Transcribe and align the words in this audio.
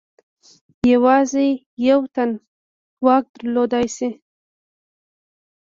یوازې 0.91 1.47
یو 1.89 1.99
تن 2.13 2.29
واک 3.05 3.25
درلودلای 3.35 3.87
شي. 3.95 4.09